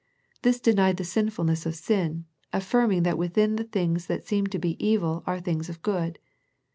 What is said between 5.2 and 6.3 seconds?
are things of good.